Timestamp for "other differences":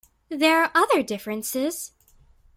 0.73-1.91